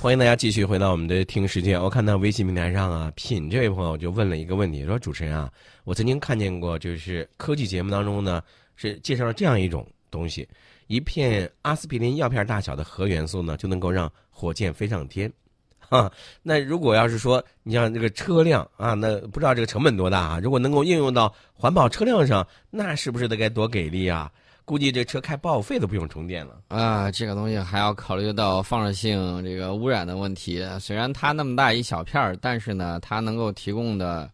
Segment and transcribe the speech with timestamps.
[0.00, 1.76] 欢迎大家继续回到我们的听世界。
[1.76, 5.50] 我看到微信平台上啊，品这位朋友就问了一个问题，说：“主持人啊，
[5.82, 8.40] 我曾经看见过，就是科技节目当中呢，
[8.76, 10.48] 是介绍了这样一种东西，
[10.86, 15.30] 一片阿司匹林药片大小的核元素呢，就能够让火箭飞上天。
[15.80, 16.08] 哈，
[16.44, 20.40] 那如果要是说你像这个车辆啊，那不知道这个成本多大啊？
[20.40, 24.30] 如果能够应用到环保车辆上，那是不是得该多给力啊？”
[24.68, 27.10] 估计这车开报废都不用充电了啊！
[27.10, 30.62] 这个东西还要考虑到放射性这个污染的问题。
[30.78, 34.30] 虽然它那么大一小片儿，但是呢，它能够提供的，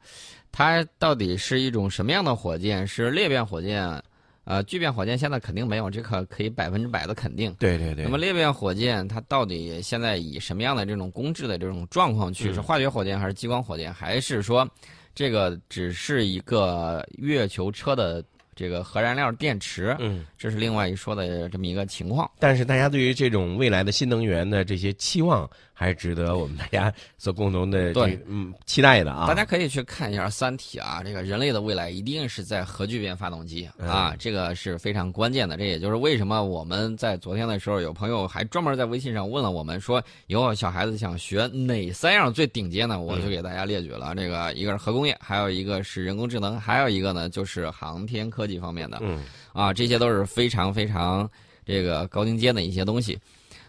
[0.50, 2.84] 它到底是一种什么样的火箭？
[2.84, 4.02] 是裂变火箭？
[4.42, 7.54] 呃，聚变火箭现在肯定没有，这可可以百分之百的肯定。
[7.60, 8.02] 对对对。
[8.02, 12.52] 那么裂变火箭它到底现在以什么样的这种工质的这种状况去？
[12.52, 13.94] 是化学火箭还是激光火箭？
[13.94, 14.68] 还是说，
[15.14, 18.20] 这个只是一个月球车的？
[18.54, 22.30] 这个核燃料电池，嗯，这是另外一说的这么一个情况。
[22.38, 25.48] 但是大家对于这种未来的新能源的这些期望。
[25.76, 29.26] 还是值得我们大家所共同的对嗯期待的啊！
[29.26, 35.56] 大家可以去看一下《三体》啊，这个人类的未来一定是在核聚变发动机啊，这个是非常关键的。
[35.56, 44.14] 这也就是为什么我们在昨天的时候，有朋友还专门在微信上问了我们，说以后小孩子想学哪三样最顶尖呢，我就给大家列举了。
[44.14, 48.98] 这个一个是核工业，还有一个是人工智能，还有一个呢就是航天科技方面的。
[49.00, 51.28] 嗯，啊，这些都是非常非常
[51.64, 53.18] 这个高精尖的一些东西。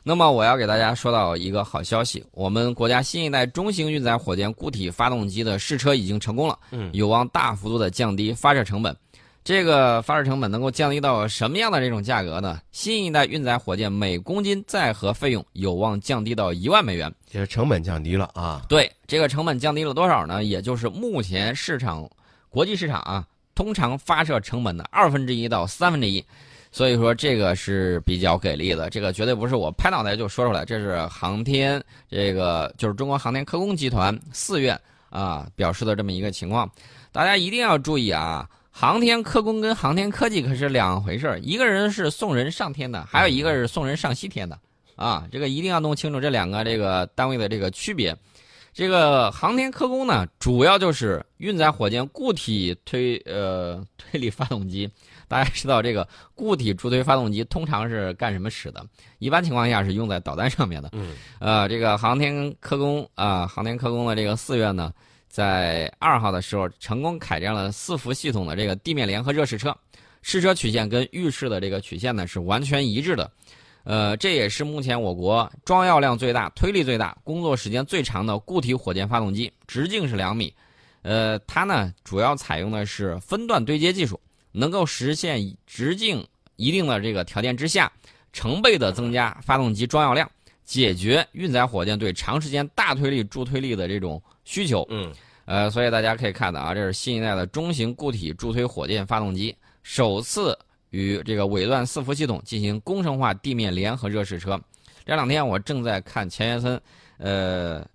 [0.07, 8.95] 那么我要给大家说到一个好消息，我们国家新一代中型运载火箭固体发动机的试车已经成功了，嗯，有望大幅度的降低发射成本。
[9.43, 12.59] 这个发射成本能够降低到什么样的这种价格呢？
[12.71, 18.63] 新一代运载火箭每公斤载荷费用有望降低到一万美元，就是成本降低了啊。
[18.67, 20.43] 对，这个成本降低了多少呢？
[20.43, 22.09] 也就是目前市场
[22.49, 23.23] 国际市场啊，
[23.55, 26.23] 通常发射成本的二分之一到三分之一。
[26.71, 34.77] 所以说这个是比较给力的，这个绝对不是我拍脑袋就说出来，这是航天这个就是中国航天科工集团四院
[35.09, 36.69] 啊表示的这么一个情况，
[37.13, 44.59] 大家一定要注意啊，航天科工跟航天科技可是两回事儿，一个人是送人上天的，还有一个是送人上西天的
[44.97, 48.13] 啊，这个一定要弄清楚这两个这个单位的这个区别。
[48.75, 54.87] 这个航天科工呢，主要就是运载火箭固体推呃推力发动机。
[55.29, 56.05] 大家知道这个
[56.35, 58.85] 固体助推发动机通常是干什么使的？
[59.19, 60.89] 一般情况下是用在导弹上面的。
[60.91, 64.91] 嗯，呃，这个航天科工啊，航天科工的这个四月呢，
[65.29, 69.73] 在二号的时候成功开展了四伏系统的这个地面联合热试车，
[70.21, 73.31] 试车曲线跟预示的这个曲线呢是完全一致的。
[73.85, 80.53] 呃，这也是目前我国装药量最大、推力最大、工作时间最长的固体火箭发动机，直径是两米。
[81.03, 84.19] 呃，它呢主要采用的是分段对接技术。
[84.57, 86.25] 能够实现直径
[86.55, 87.91] 一定的这个条件之下，
[88.31, 90.31] 成倍的增加发动机装药量，
[90.63, 94.87] 解决运载火箭对长时间大推力助推力的这种需求。
[94.89, 95.13] 嗯，
[95.43, 99.53] 呃，所以大家可以看到啊，这是新一代的中型固体助推火箭发动机
[99.83, 100.57] 首次
[100.95, 104.57] 与这个尾段伺服系统进行工程化地面联合热试车。
[105.05, 106.81] 这两天我正在看钱学森，
[107.17, 107.85] 呃，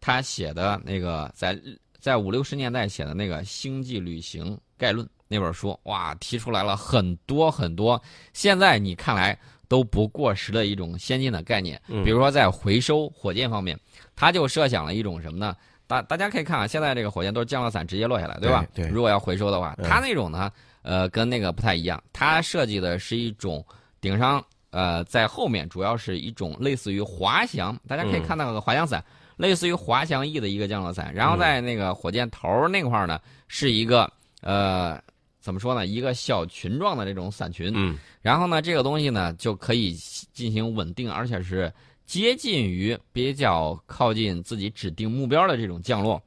[0.00, 1.58] 他写的那个在
[2.00, 5.06] 在五六十年代写的那个《星际旅行概论》。
[5.28, 8.00] 那本书哇，提出来了很多很多，
[8.32, 9.36] 现在你看来
[9.66, 11.80] 都不过时的一种先进的概念。
[12.04, 13.78] 比如说在回收火箭方面，
[14.14, 15.54] 他就设想了一种什么呢？
[15.88, 18.64] 大大家可以看啊，现在这个火箭都是降落伞直接落下来，对吧？
[18.72, 18.86] 对。
[18.88, 20.50] 如果要回收的话，他那种呢，
[20.86, 22.02] 呃，跟那个不太一样。
[22.12, 23.62] 它设计的是一种
[24.00, 29.04] 顶上呃，在后面主要是一种类似于滑翔，大家可以看到个滑翔伞，
[29.36, 31.12] 类似于滑翔翼的一个降落伞。
[31.12, 34.10] 然后在那个火箭头那块儿呢，是一个
[34.40, 34.98] 呃。
[35.38, 35.86] 怎么说呢？
[35.86, 39.92] 一个小群状的这种伞群，嗯，然后呢，这个东西呢就可以
[40.32, 41.72] 进行稳定，而且是
[42.04, 46.20] 接近于比较靠近自己指定目标的这种降落。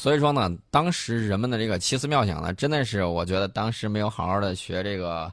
[0.00, 5.30] 所以说呢，当时人们的这个奇思妙想呢，真的是我觉得当时没有好好的学这个，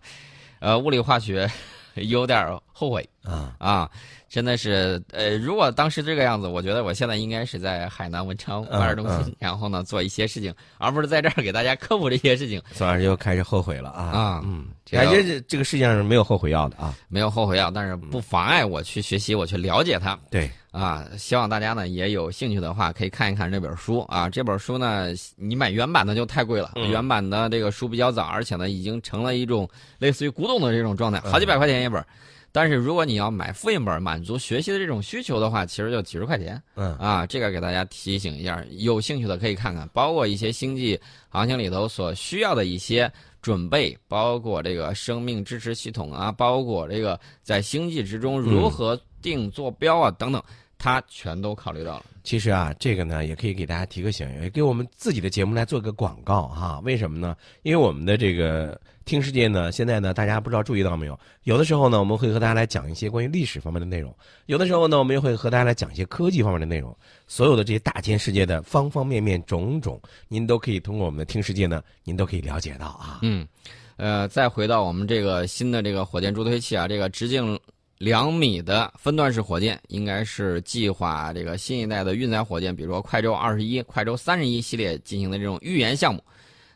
[0.60, 1.50] 呃，物理化学，
[1.96, 2.38] 有点
[2.78, 3.90] 后悔啊啊。
[4.30, 12.62] 真的是，呃，如果当时这个样子，我觉得我现在应该是在海南文昌玩点东西， 然后呢做一些事情，而不是在这儿给大家科普这些事情。
[12.74, 14.04] 算是又开始后悔了啊！
[14.04, 20.20] 啊，嗯，感觉这这个世界上是没有后悔药的啊，没有后悔药，但是不妨碍我去学习，我去了解它。
[20.30, 24.30] 对，啊，希望大家呢也有兴趣的话，可以看一看这本书啊。
[24.30, 25.08] 这本书呢，
[25.38, 29.68] 你买原版的就太贵了，原版的这个书比较早，而且呢已经成了一种
[30.00, 32.06] 类似于古董的这种状态，好几百块钱一本。
[32.52, 36.62] 但是如果你要买复印本，满足学习的这种需求的话，其实就几十块钱。
[36.76, 41.00] 嗯啊，这个给大家提醒一下，有兴趣的可以看看，包括一些星际
[41.30, 43.12] 航行里头所需要的一些
[43.42, 50.42] 准备，包括这个生命支持系统啊，包括这个在星际之中如何定坐标啊等等，
[50.78, 52.06] 他全都考虑到了。
[52.24, 56.82] 其实啊，这个呢也可以给大家提个醒，也给我们自己的节目来做个广告哈。
[56.84, 57.36] 为什么呢？
[57.64, 61.18] 因为我们的这个听世界呢，现在呢，大家不知道注意到没有？
[61.44, 64.12] 有的时候呢，我们会和大家来讲一些关于历史方面的内容；
[64.48, 66.94] 有的时候呢，我们又会和大家来讲一些科技方面的内容。
[67.26, 73.20] 所有的这些大千世界的方方面面种种，您都可以通过我们的听世界呢，您都可以了解到啊。
[73.22, 73.48] 嗯，
[73.96, 77.58] 呃，再回到我们这个新的这个火箭助推器啊，这个直径。
[78.00, 86.24] 两米的分段式火箭应该是计划这个新一代的运载火箭，比如说快舟二十一、快舟三十一系列进行的这种预研项目。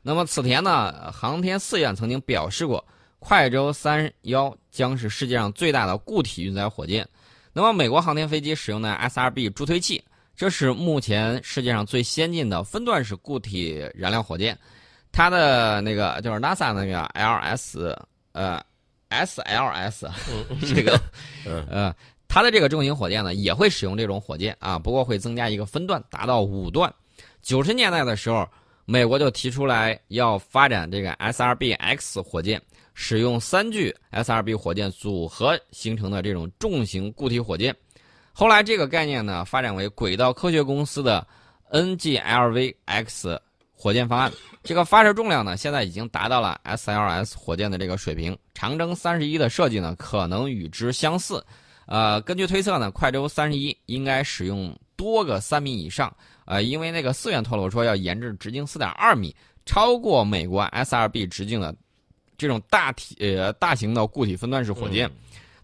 [0.02, 2.86] 那么此前呢，航天四院曾经表示过，
[3.20, 7.08] 快舟三幺将是世界上最大的固体运载火箭。
[7.54, 10.04] 那么美国航天飞机使用的 SRB 助推器，
[10.36, 14.58] 这是目前世界上最先进的分段式固体燃料火箭。
[15.12, 17.96] 它的那个就是 NASA 那个 LS
[18.32, 18.62] 呃。
[19.12, 20.10] SLS
[20.74, 20.98] 这个，
[21.70, 21.94] 呃，
[22.30, 26.90] 它的这个重型火箭呢，也会使用这种火箭啊，不过会增加一个分段，达到五段。
[27.42, 28.48] 九十年代的时候，
[28.86, 32.62] 美国就提出来要发展这个 SRB-X 火箭，
[32.94, 37.76] 使用三具 SRB 火箭组合形成的这种重型固体火箭。
[38.34, 41.26] 后来这个概念呢，发展为轨道科学公司的
[41.72, 43.40] NGLV-X。
[43.74, 44.32] 火箭方案，
[44.62, 48.38] 这个发射重量呢，现在已经达到了 SLS 火箭的这个水平。
[48.54, 51.44] 长征三十一的设计呢，可能与之相似。
[51.88, 56.16] 呃，根据推测呢，快舟三十一应该使用多个三米以上。
[56.52, 59.34] 呃，因为那个四院透露说要研制直径四点二米，
[59.66, 61.74] 超过美国 SRB 直径的
[62.38, 65.10] 这种大体呃大型的固体分段式火箭。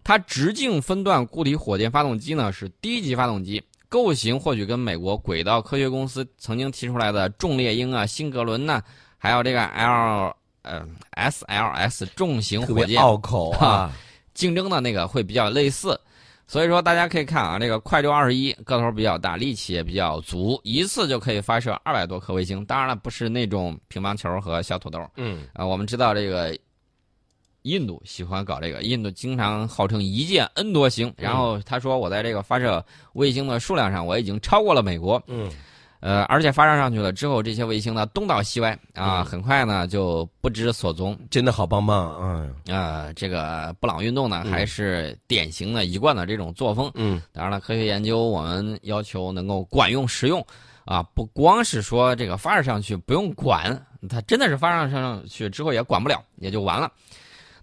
[0.02, 3.62] 它直径分段固体火箭发动机呢是低级发动机。
[3.90, 8.80] 构型或许跟美国轨道科学公司曾经提出来的重猎鹰啊、辛格伦呐，
[9.18, 13.92] 还有这个 L 呃 SLS 重型火箭拗口啊，
[14.32, 16.00] 竞争的那个会比较类似。
[16.48, 22.64] 所以说大家可以看啊，这个快舟二十一个头比较大，力气也比较足，一次就可以发射二百多颗卫星。
[22.64, 24.98] 当然了，不是那种乒乓球和小土豆。
[25.14, 26.58] 嗯啊，我们知道这个。
[27.62, 31.12] 印度喜欢搞这个，印度经常号称一箭 N 多星。
[31.18, 35.20] 然后他说，我在这个发射卫星的数量上，我已经超过了美国。
[35.26, 35.50] 嗯，
[36.00, 41.18] 呃，而且发射上去了之后，这些卫星呢东倒西歪啊，很快呢就不知所踪。
[41.28, 42.46] 真的好棒棒啊！
[42.72, 46.90] 啊，这个布朗运动呢，还是典型的一贯的这种作风。
[46.94, 50.44] 嗯，当然了，科学研究我们要求能够管用实用
[50.84, 56.90] 啊，不光是说这个发射上去不用管，它真的是发射上去之后也管不了，也就完了。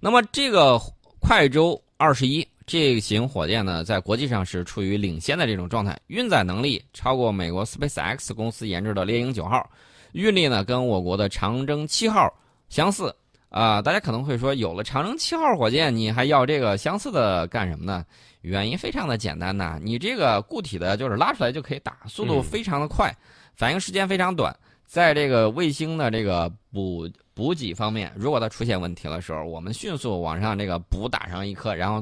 [0.02, 0.78] 那么这个
[1.22, 9.70] 快舟二十一这型火箭呢，在国际上是处于领先的这种状态，运载能力超过美国 SpaceX 公司研制的猎鹰九号，
[10.14, 12.28] 运力呢跟我国的长征七号
[12.70, 13.16] 相似
[13.50, 13.82] 啊。
[13.82, 18.04] 大家可能会说，有了长征七号火箭，你还要这个相似的干什么呢？
[18.42, 23.16] 原因非常的简单呐，你这个固体的就是拉出来就可以打，速度非常的快，
[23.56, 27.08] 反应时间非常短，在这个卫星的这个补。
[27.36, 32.02] 补给方面，如果它出现问题的时候，我们迅速往上这个补打上一颗，然后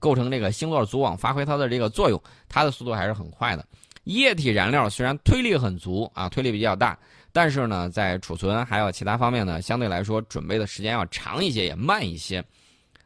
[0.00, 3.64] 构成这个星座组网，发挥它的这个作用，它的速度还是很快的。
[4.04, 6.98] 液体燃料虽然推力很足啊，推力比较大，
[7.32, 12.44] 但是呢，在储存还有其他方面呢，相对来说准备的时间要长一些，也慢一些。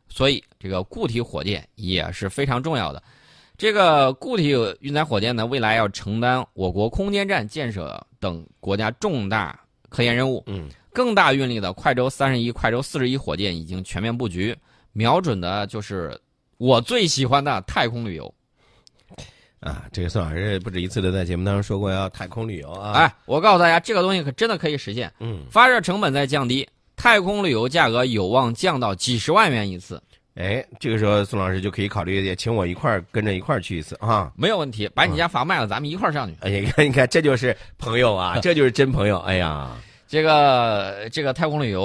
[0.08, 3.02] 所以这个固体火箭也是非常重要的。
[3.56, 9.58] 这个固体运载火箭呢，未来要承担我国空间站建设等国家重大
[9.88, 10.42] 科研任务。
[10.46, 10.68] 嗯。
[10.92, 14.56] 更大运力的快舟三十一、快舟四十一火箭已经全面布局，
[14.92, 16.20] 瞄准的就是
[16.60, 18.34] 我最喜欢的太空旅游。
[19.60, 22.92] 啊，这个宋老师不止一次的在节目当中说过要太空旅游啊！
[22.92, 25.10] 哎，我告诉大家，这个东西可真的可以实现。
[25.20, 30.02] 嗯，发射成本在降低，太空旅游价格有望降到几十万元一次。
[30.34, 34.30] 哎，这个时候宋老师就可以考虑也请我一块儿跟着一块儿去一次啊！
[34.36, 36.36] 没有问题，把你家房卖了，咱们一块儿上去。
[36.40, 39.18] 哎，你看，你看，这就是朋友啊，这就是真朋友。
[39.20, 39.70] 哎呀。
[40.10, 41.80] 这个这个太空旅游，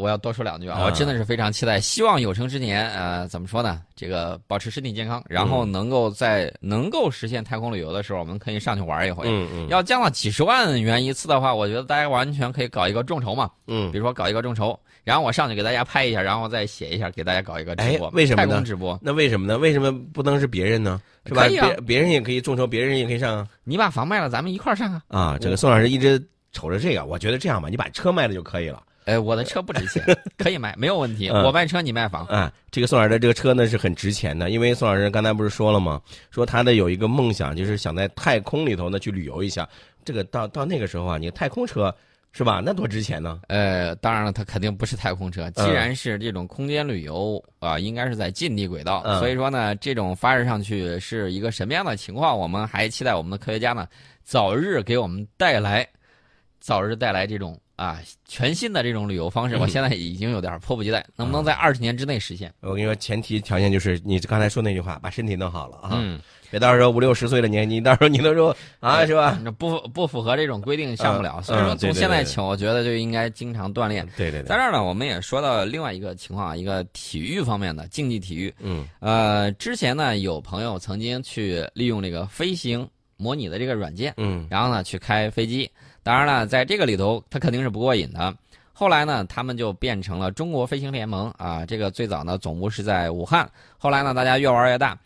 [0.00, 0.82] 我要多说两句啊！
[0.84, 3.80] 我真的是非常期待，希望有生之年，呃，怎么说呢？
[3.94, 9.26] 这个保持身体健康，然后能够在能够实现太空旅游的时候，我们可以上去玩一回。
[9.28, 9.68] 嗯嗯。
[9.68, 13.48] 要降到几十万元一次的话，我觉得大家完全可以搞一个众筹嘛。
[13.68, 13.92] 嗯。
[13.92, 18.10] 比如说搞一个众筹，然后我上去给大家拍一下，然后再写一下，给大家搞一个直播。
[18.10, 18.98] 为什么太空直播？
[19.00, 19.56] 那为什么呢？
[19.56, 21.00] 为什么不能是别人呢？
[21.26, 21.46] 是吧？
[21.46, 23.46] 别别人也可以众筹，别人也可以上啊。
[23.62, 25.02] 你把房卖了，咱们一块儿上啊！
[25.06, 26.20] 啊，这个宋老师一直。
[26.52, 28.82] 瞅着这个，我觉得这样吧，你把车卖了就可以了。
[29.04, 30.04] 哎，我的车不值钱，
[30.36, 31.30] 可以卖，没有问题。
[31.30, 32.26] 我卖车，你卖房。
[32.26, 36.00] 啊，这个宋老师的这个车呢是很值钱的，因为宋老师刚才不是说了吗？
[36.30, 39.66] 说他的有一个梦想，就是想在太空里头呢去旅游一下。
[40.04, 41.94] 这个到到那个时候啊，你太空车
[42.32, 42.60] 是吧？
[42.62, 43.40] 那多值钱呢？
[43.48, 45.50] 呃，当然了，它肯定不是太空车。
[45.52, 52.38] 既然是这种空间旅游啊、应该是在近地轨道，嗯所以说呢，这种发射上去是一个什么样的情况？
[52.38, 53.88] 我们还期待我们的科学家呢，
[54.22, 55.88] 早日给我们带来，
[56.60, 59.56] 早日带来这种啊全新的这种旅游方式。
[59.56, 62.52] 嗯我现在已经有点迫不及待，能不能在二十年之内实现？
[62.60, 69.38] 我跟你说，前提条件就是你刚才说那句话，把身体弄好了啊，嗯，别到时候五六十岁的年纪，到时候你都说啊，是吧？
[69.42, 71.36] 那不不符合这种规定上不了。
[71.38, 74.06] 嗯所以说，从现在起，我觉得就应该经常锻炼。
[74.16, 78.52] 对对对，在这儿呢，我们也说到另外一个情况啊，一个体育方面的竞技体育。
[78.60, 85.70] 嗯呃，之前呢，有朋友曾经去利用这个飞行模拟的这个软件，嗯然后呢去开飞机。
[86.08, 88.34] 当然了，在这个里头，他肯定是不过瘾的。
[88.72, 91.66] 后来呢，他们就变成了中国飞行联盟啊。
[91.66, 93.46] 这个最早呢，总部是在武汉。
[93.76, 94.98] 后来呢，大家越玩越大。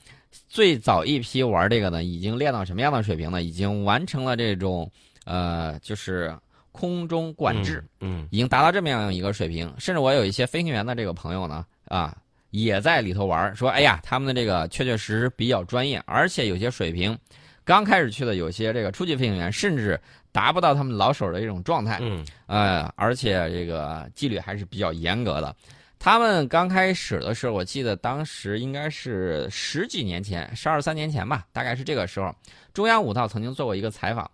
[0.48, 3.42] 最早一批玩这个呢，已经练到什么样的水平呢？
[3.42, 4.88] 已经完成了这种
[5.24, 6.32] 呃，就是
[6.70, 7.84] 空中管制。
[7.98, 12.16] 嗯已经达到这么样一个水平，甚至我有一些飞行员的这个朋友呢，啊，
[12.50, 17.18] 也在里头玩，说，哎呀，他们的这个确确实实比较专业，而且有些水平，
[17.64, 20.00] 刚开始去的有些这个初级飞行员，甚至
[20.32, 25.54] 达不到他们老手的这种状态，嗯呃，而且这个纪律还是比较严格的。
[25.98, 32.34] 他们刚开始的时候，我记得当时应该是十几年前，十二三年前吧，大概是这个时候，
[32.74, 34.28] 中央五套曾经做过一个采访，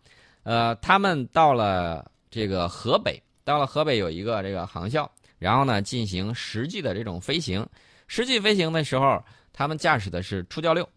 [0.45, 7.67] 呃，他们到了这个河北，到了河北有一个这个航校，然后呢进行实际的这种飞行。
[8.07, 10.89] 实际飞行的时候，他们驾驶的是初教六，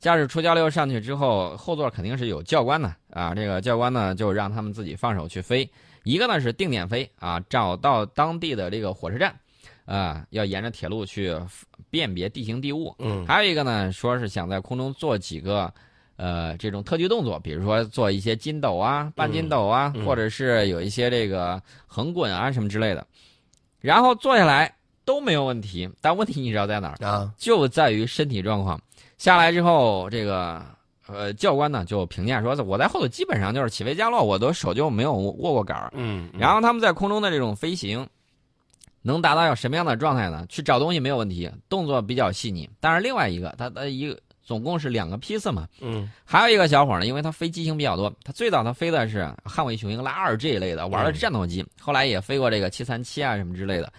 [0.00, 5.68] 驾驶出交流上去之后，后座肯定是有教官的啊，这个教官呢就让他们自己放手去飞。
[6.04, 9.34] 一个呢是定点飞啊，找到当地的这个火车站，
[9.84, 11.36] 啊，要沿着铁路去
[11.90, 12.94] 辨别地形地物。
[13.00, 15.72] 嗯还有一个呢，说是想在空中做几个，
[16.16, 23.04] 呃，这种特技动作，比如说做一些筋斗啊、半筋斗啊，嗯或者是有一些这个横滚啊什么之类的。
[23.80, 24.72] 然后坐下来
[25.08, 27.06] 都没有问题，但问题你知道在哪儿？
[27.06, 28.78] 啊就在于身体状况。
[29.16, 30.62] 下来之后，这个
[31.06, 35.90] 呃教官呢就评价说，我在后头基本上就是起飞降落，我都手就没有握过杆儿。
[35.94, 38.06] 嗯，然后他们在空中的这种飞行，
[39.00, 40.44] 能达到要什么样的状态呢？
[40.50, 42.68] 去找东西没有问题，动作比较细腻。
[42.78, 53.90] 但是另外一个，他的一个总共是两个批次嘛，嗯还有一个小伙呢，因为他飞机型比较多，他最早他飞的是捍卫雄鹰拉二这一类的，玩的是战斗机，后来也飞过这个七三七啊什么之类的。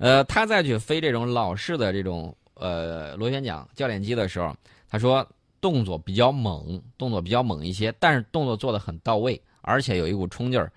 [0.00, 4.56] 呃，他再去飞这种老式的这种呃螺旋桨教练机的时候，
[4.88, 5.24] 他说
[5.60, 10.72] 动作比较猛，动作比较猛一些，但是动作做的很到位，而且有一股冲劲儿。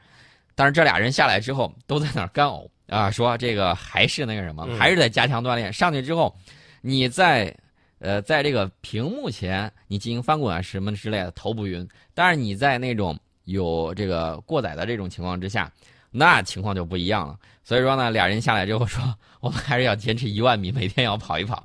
[0.56, 5.72] 但是这俩人下来之后都在那儿干呕啊，说这个还是那个什么，嗯还是得加强锻炼。
[5.72, 6.36] 上去之后，
[6.82, 7.56] 你在
[8.00, 11.88] 呃在这个屏幕前你进行翻滚啊什么之类的，头不晕。
[12.14, 15.72] 但是你在那种有这个过载的这种情况之下，
[16.14, 17.36] 那情况就不一样了。
[17.64, 19.04] 所以说呢，俩人下来之后说，
[19.42, 21.62] 我们还是要坚持一万米，每天要跑一跑。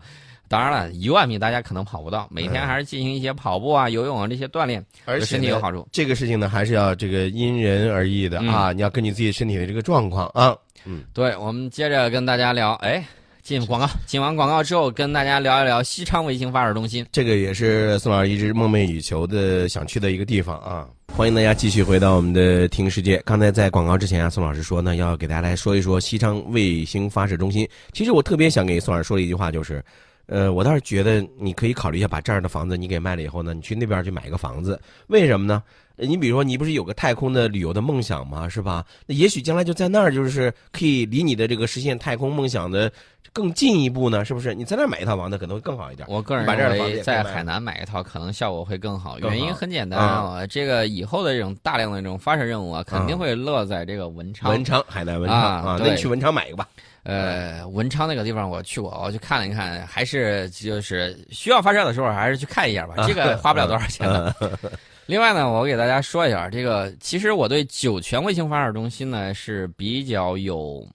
[0.49, 5.87] 当然了，一万米大家可能跑不到，每天还是进行一些跑步啊、游泳啊这些锻炼，对而且身体有好处。
[5.93, 10.57] 这个事情呢，还是要这个因人而异的嗯啊，你要根据自己身体的这个状况啊。
[10.87, 13.05] 嗯对，我们接着跟大家聊，哎，
[13.43, 17.05] 进广告，进完广告之后，跟大家聊一聊西昌卫星发射中心。
[17.13, 20.89] 这个也是宋老师一直梦寐以求的想去的一个地方啊。
[21.19, 23.21] 欢迎大家继续回到我们的听世界。
[23.25, 27.69] 刚才在广告之前啊，宋老师说呢，要给大家来说一说西昌卫星发射中心。
[27.93, 29.85] 其实我特别想给宋老师说一句话就是，
[30.27, 34.81] 呃，我倒是觉得你可以考虑一下，把这儿的房子你给卖了以后呢，你去那边去买一个房子。
[35.09, 35.61] 为什么呢？
[35.99, 38.49] 呃你比如说，你不是有个太空的旅游的梦想吗？
[38.49, 38.85] 是吧？
[39.07, 42.91] 那也许将来就在那儿，就是可以离你的这个实现太空梦想的
[43.33, 44.55] 更进一步呢，是不是？
[44.55, 46.07] 你在那儿买一套房子可能会更好一点。
[46.09, 49.19] 我个人认为，在海南买一套可能效果会更好。
[49.19, 54.51] 原因很简单啊啊，这个以后的这种大量的这种发射任务啊，肯定会落在这个文昌。
[54.51, 56.69] 文昌，海南文昌啊啊，那你去文昌买一个吧。
[57.09, 64.35] 呃，文昌那个地方我去过，我去看了一看，还是就是需要发射的时候还是去看一下吧，这个花不了多少钱的。
[65.07, 70.87] 另外呢，我给大家说一下，这个其实我对酒泉卫星发射中心呢是比较有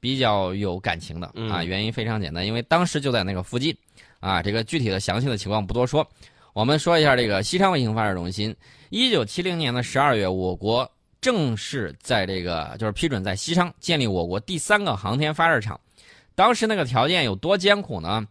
[0.00, 3.76] 比较有感情的嗯啊，原因非常简单，因为当时就在那个附近
[4.20, 6.08] 啊，这个具体的详细的情况不多说。
[6.54, 8.56] 我们说一下这个西昌卫星发射中心，
[8.88, 15.78] 一九七零年的十二月，我国正式在这个就是批准在西昌建立我国第三个航天发射场。
[16.34, 18.26] 当时那个条件有多艰苦呢？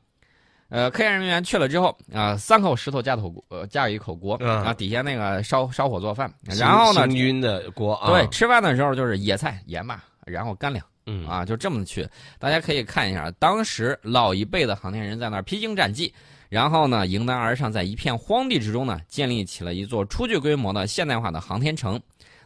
[0.69, 12.05] 呃，科研人员去了之后啊、三口石头架土呃架一口锅嗯啊，底下那个烧烧火做饭，然后呢行，军的锅啊，对，，吃饭的时候就是野菜、盐巴，然后干粮嗯啊，就这么去。
[12.37, 16.13] 大家可以看一下，当时老一辈的航天人在那儿披荆斩棘，
[16.49, 21.97] 然后呢迎难而上，在一片荒地之中呢，建立起了一座初具规模的现代化的航天城。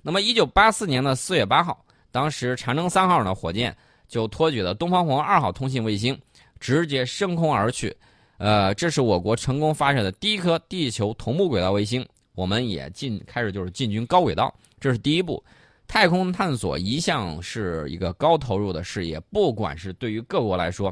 [0.01, 3.75] 那么，一九八四年的四月八号，当时长征三号呢火箭
[4.07, 6.19] 就托举了东方红二号通信卫星，
[6.59, 7.95] 直接升空而去。
[8.37, 12.05] 呃，这是我国成功发射的第一颗地球同步轨道卫星。
[12.33, 15.43] 我们也进开始就是进军高轨道，这是第一步。
[15.87, 20.91] 太空探索一向是一个高投入的事业，不管是对于各国来说，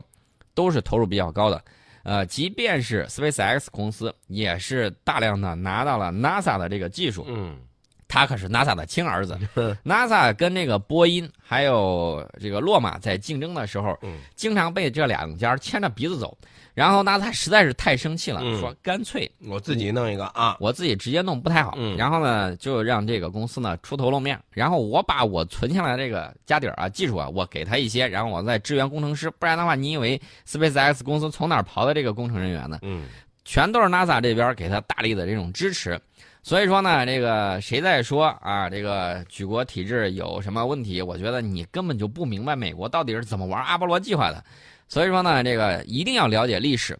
[0.53, 1.63] 都是投入比较高的。
[2.03, 7.25] 呃，即便是 SpaceX 公司，也是大量的拿到了 NASA 的这个技术。
[7.29, 7.57] 嗯，
[8.09, 9.39] 他可是 NASA 的亲儿子。
[9.85, 13.97] NASA 跟那个波音还有这个洛马在竞争的时候，
[14.35, 16.37] 经常被这两家牵着鼻子走。
[16.73, 21.77] 然后 NASA 实在是太生气了，说干脆我自己弄一个啊，我自己直接弄不太好。
[21.97, 24.39] 然后呢，就让这个公司呢出头露面。
[24.51, 29.29] 然后我把我存下来这个家底儿啊、技术啊，我给他一些，然后我再支援工程师。
[29.29, 32.79] 不然的话，你以为 SpaceX 公司从哪儿刨的这个工程人员呢？
[32.81, 33.07] 嗯，
[33.43, 35.99] 全都是 NASA 这边给他大力的这种支持。
[36.49, 40.99] 所以说呢，这个谁在说啊，这个举国体制有什么问题？
[40.99, 44.43] 我觉得你根本就不明白美国到底是怎么玩阿波罗计划的。
[44.87, 46.97] 所以说呢，这个一定要了解历史。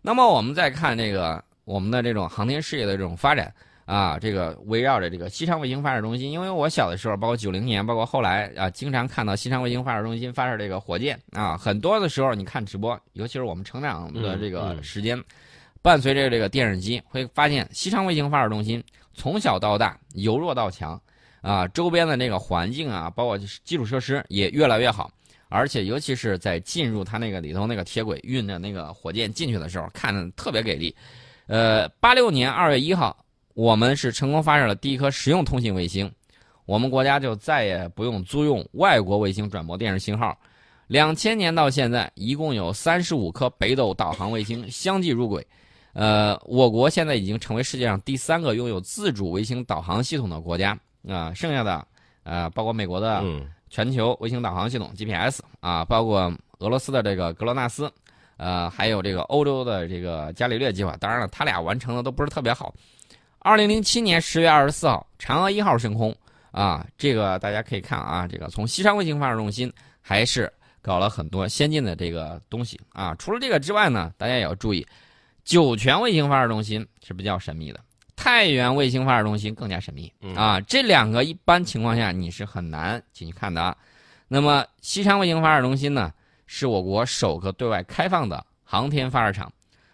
[0.00, 3.52] 那么我们再看这个我们的这种航天事业的这种发展
[3.84, 6.30] 啊，这个围绕着这个西昌卫星发射中心。
[6.30, 15.22] 因为我小的时候，包括九零年，包括后来啊，经常看到西昌卫星发射中心发射这个火箭啊，很多的时候你看直播，尤其是我们成长的这个时间，
[15.86, 18.82] 伴随着这个电视机，会发现西昌卫星发射中心
[19.14, 21.00] 从小到大由弱到强
[21.42, 25.08] 啊，周边的那个环境啊，包括基础设施也越来越好。
[25.48, 30.92] 而且，尤其是在进入它那个里头那个铁轨运着那个火箭进去的时候，看着特别给力。
[31.46, 33.16] 呃，八六年二月一号，
[33.54, 36.12] 我们是成功发射了第一颗实用通信卫星，
[36.64, 40.36] 我们国家就再也不用租用外国卫星转播电视信号。
[40.88, 45.46] 两千年到现在，一共有三十五颗北斗导航卫星相继入轨。
[45.96, 51.32] 呃，我国现在已经成为世界上第三个拥有自主卫星导航系统的国家啊。
[51.32, 51.88] 剩下的，
[52.22, 53.24] 呃，包括美国的。
[53.68, 57.92] 全球卫星导航系统 GPS 啊，包括俄罗斯的这个格罗纳斯，
[58.36, 60.96] 呃，还有这个欧洲的这个伽利略计划。
[60.98, 62.72] 当然了，他俩完成的都不是特别好。
[63.40, 66.14] 二零零七年十月二十四号，嫦娥一号升空
[66.52, 73.16] 啊，这个大家可以看啊，这个从西昌卫星发射中心还是搞了很多先进的这个东西啊。
[73.16, 74.86] 除了这个之外呢，大家也要注意，
[75.46, 77.80] 酒泉卫星发射中心是比较神秘的。
[78.16, 80.60] 太原卫星发射中心更加神秘啊！
[80.62, 83.76] 这两个一般情况下你是很难进去看的。
[84.26, 86.12] 那么西昌卫星发射中心呢，
[86.46, 89.52] 是我国首个对外开放的航天发射场，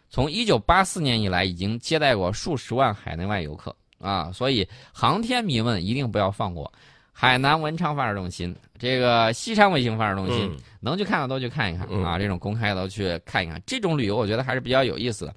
[0.08, 4.32] 从1984年以来已经接待过数十万海内外游客啊！
[4.32, 6.72] 所以航天迷们一定不要放过
[7.12, 12.18] 海南文昌发射中心，这个西昌卫星发射中心能去看的都去看一看啊！
[12.18, 15.34] 这种公开的都去看一看，这种旅游我觉得还是比较有意思的。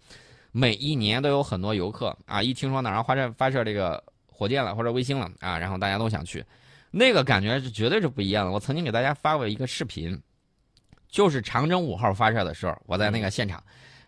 [0.52, 6.44] 每一年都有很多游客啊，一听说哪儿发射发射这个火箭了或者卫星了啊，然后大家都想去，
[6.92, 8.52] 那个感觉是绝对是不一样的。
[8.52, 10.18] 我曾经给大家发过一个视频，
[11.10, 13.62] 就是长征五号发射的时候，我在那个现场，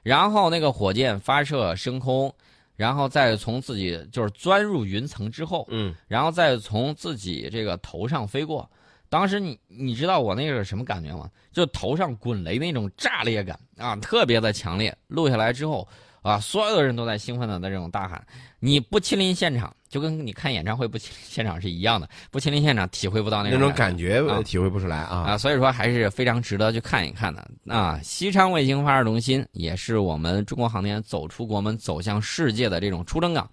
[0.03, 2.34] 然后那个火箭发射升空，
[2.78, 8.72] 然后再从自己就是钻入云层之后，嗯，然后再从自己这个头上飞过，
[9.10, 11.30] 当时你你知道我那个什么感觉吗？
[11.52, 14.98] 就头上滚雷那种炸裂感啊，特别的强烈。
[15.08, 15.86] 录下来之后。
[16.28, 16.40] 啊！
[16.40, 18.22] 所有的人都在兴奋的在这种大喊，
[18.60, 25.38] 你不亲临现场，就跟你看演唱会不亲临现场是一样的，不亲临现场体会不到那种那种感觉，啊体会不出来啊啊！
[25.38, 28.00] 所以说还是非常值得去看一看的啊！
[28.04, 33.50] 西昌卫星发射中心也是我们中国航天走出国门、走向世界的这种出征港。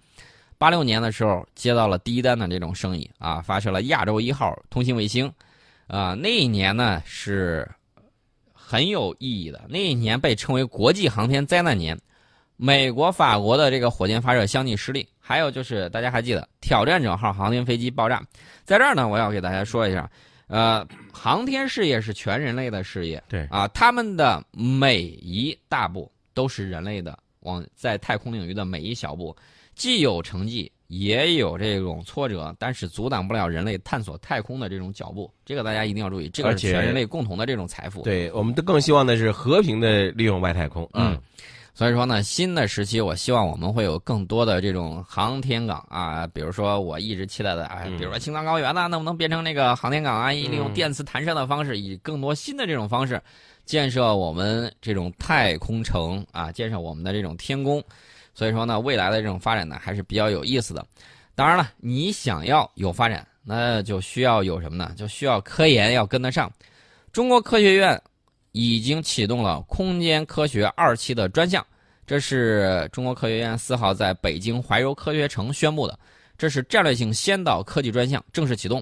[0.57, 5.31] 八六年的时候接到了第一单的这种生意啊，发射了亚洲一号通信卫星，
[5.87, 7.69] 啊，那一年呢是
[8.53, 11.97] 很有意义的，那一年被称为国际航天灾难年。
[12.57, 18.23] 美国、法国的这个火箭发射相继失利，还有就是大家还记得挑战者号航天飞机爆炸，
[18.63, 20.09] 在这儿呢，我要给大家说一下，
[20.47, 23.45] 呃，航天事业是全人类的事业，对。
[23.47, 29.35] 啊，他们的每一大步都是人类的往在太空领域的每一小步，
[29.75, 38.01] 既有成绩，也有这种挫折，但是阻挡不了人类探索太空的这种脚步，这个大家一定要注意，这个是全人类共同的这种财富。
[38.03, 41.19] 对，我们都更希望的是和平的利用外太空，嗯。
[41.77, 50.31] 所以说呢，新的时期，我希望我们会有更多的这种航天港啊，比如说我一直期待的啊，比如说青藏高原呢，能不能变成那个航天港啊？
[50.31, 53.21] 利用电磁弹射的方式，以更多新的这种方式，
[53.65, 57.83] 建设我们这种太空城啊，建设我们的这种天宫。
[58.33, 60.81] 所以说呢，未来的这种发展呢，还是比较有意思的。
[61.35, 64.93] 当然了，你想要有发展，那就需要有什么呢？
[64.95, 66.49] 就需要科研要跟得上。
[67.11, 68.01] 中国科学院。
[68.55, 71.65] 已经启动了空间科学二期的专项，
[72.07, 75.99] 这是中国科学院四号在北京怀柔科学城宣布的。
[76.37, 78.81] 这是战略性先导科技专项正式启动，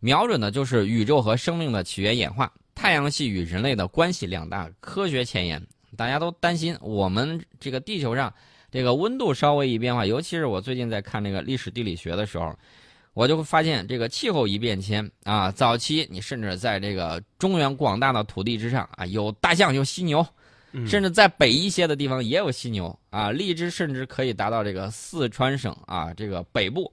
[0.00, 5.64] 瞄准的就是宇宙和生命的起源演化、太阳系与人类的关系两大科学前沿。
[5.96, 8.32] 大家都担心我们这个地球上
[8.72, 12.52] 这个温度稍微一变化，尤其是我最近在看这个历史地理学的时候，
[13.14, 20.26] 我就会发现这个气候一变迁啊，早期你甚至在这个中原广大的土地之上啊，有大象，有犀牛。
[20.86, 26.90] 甚至在北一些的地方也有犀牛啊，荔枝甚至可以达到这个四川省啊这个北部，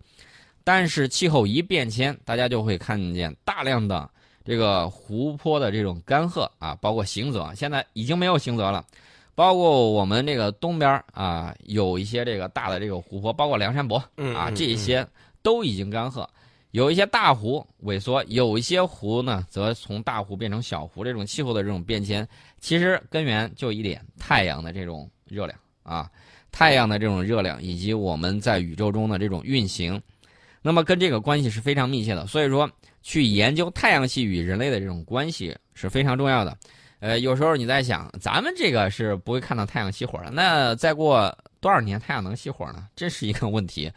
[0.66, 4.10] 但是气候一变迁，大家就会看见大量的
[4.44, 8.84] 这个湖泊的这种干涸啊，包括行泽，现在已经没有行泽了，
[9.34, 13.98] 包括我们这个东边啊有一些这个大的这个湖泊，包括梁山泊
[14.36, 15.08] 啊这些
[15.42, 16.28] 都已经干涸。
[16.72, 21.04] 有一些大湖萎缩，有一些湖呢，则从大湖变成小湖。
[21.04, 22.28] 这种气候的这种变迁，
[22.60, 26.08] 其实根源就一点：太阳的这种热量啊，
[26.52, 30.00] 太阳的这种热量，以及我们在宇宙中的这种运行，
[30.62, 32.28] 那么跟这个关系是非常密切的。
[32.28, 32.70] 所以说，
[33.02, 36.56] 去研究太阳系与人类的这种关系是非常重要的。
[37.00, 42.88] 呃，有时候你在想，咱们这个是不会看到太阳熄火了，那再过多少年太阳能熄火呢？
[42.96, 43.92] 这是一个问题。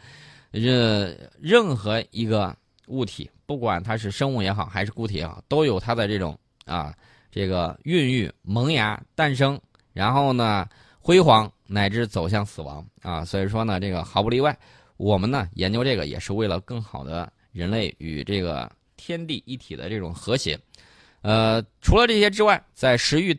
[0.53, 2.55] 任任何一个。
[2.87, 6.93] 物体不管它是生物也好，还是固体也好，都有它的这种啊，
[7.31, 9.57] 这个孕育、萌芽、诞生，
[9.93, 10.67] 然后呢
[10.99, 13.23] 辉煌，乃至走向死亡啊。
[13.23, 14.55] 所以说呢，这个毫不例外，
[14.97, 20.59] 我们呢研究这个也是为了更好的人类与这个天地一体的这种和谐。
[21.21, 23.33] 呃，除了这些之外，在食欲。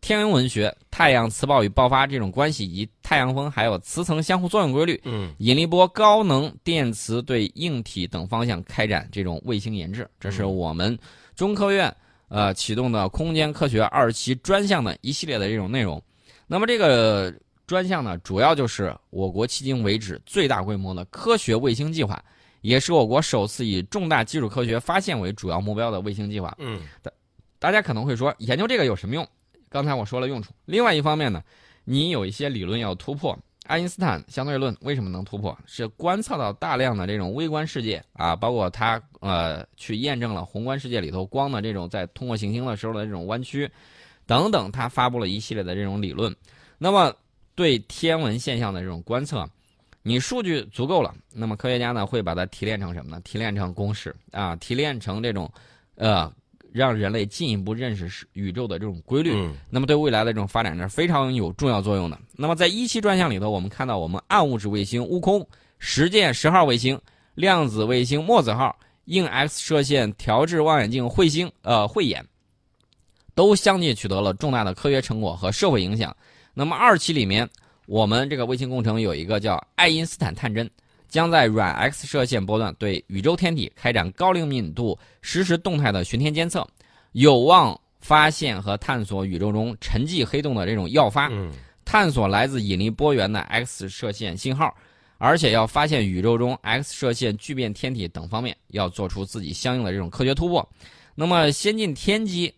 [0.00, 10.98] 天文文学、太阳磁暴与爆发这种关系，以及太阳风还有磁层相互作用规律，嗯，引力波、高能电磁对硬体等方向开展这种卫星研制，这是我们
[11.34, 11.94] 中科院
[12.28, 16.02] 呃启动的空间科学二期专项的一系列的这种内容。
[16.46, 17.32] 那么这个
[17.66, 22.20] 专项呢，主要就是我国迄今为止最大规模的科学卫星计划，
[22.62, 26.56] 也是我国首次以重大基础科学发现为主要目标的卫星计划。
[26.58, 27.12] 嗯，大
[27.58, 29.28] 大家可能会说，研究这个有什么用？
[29.70, 31.42] 刚才我说了用处，另外一方面呢，
[31.84, 33.38] 你有一些理论要突破。
[33.66, 35.56] 爱因斯坦相对论为什么能突破？
[35.64, 43.70] 是观测到大量的这种微观世界啊，包括他呃去验证了宏观世界里头光的这种在通过行星的时候的这种弯曲
[44.26, 46.34] 等等，他发布了一系列的这种理论。
[46.78, 47.14] 那么
[47.54, 49.48] 对天文现象的这种观测，
[50.02, 53.20] 你数据足够了，那么科学家呢会把它提炼成什么呢？
[53.22, 55.48] 提炼成公式啊，提炼成这种
[55.94, 56.32] 呃。
[56.72, 59.34] 让人类进一步认识宇宙的这种规律，
[59.68, 62.18] 那么对未来的这种发展是非常有重要作用的。
[62.32, 65.46] 那么在一期专项里头，我们看到我们暗物质卫星悟空、
[65.78, 67.00] 实践十号卫星、
[67.34, 72.24] 量子卫星墨子号、硬 X 射线调制望远镜彗星呃慧眼，
[73.34, 76.16] 都相继取得了重大的科学成果和社会影响。
[76.54, 77.48] 那么二期里面，
[77.86, 80.70] 我们这个卫星工程有一个叫爱因斯坦探针。
[81.10, 86.66] 将在软 X 射线波段对宇宙天体开展高灵敏度实时动态的巡天监测，
[87.12, 91.30] 有望发现和探索宇宙中沉寂黑洞的这种要发，
[91.84, 94.74] 探索来自引力波源的 X 射线信号，
[95.18, 100.66] 而且要发现宇宙中 X 射线聚变天体等方面要做出自己相应的这种科学突破。
[101.16, 102.54] 那么，先进天基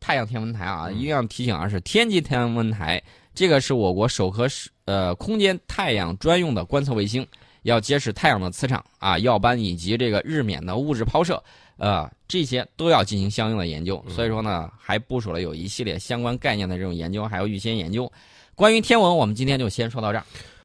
[0.00, 3.00] 太阳天文台啊，一定要提醒啊，是天基天文台，
[3.32, 7.24] 这个是我国首颗是呃空间太阳专用的观测卫星。
[7.62, 11.42] 要揭示太阳的磁场啊，耀斑以及这个日冕的物质抛射，
[11.76, 14.02] 呃，这些都要进行相应的研究。
[14.08, 18.10] 所以说呢，还部署了有一系列相关概念的这种研究，还有预先研究。
[18.54, 20.24] 关于天文，我们今天就先说到这儿。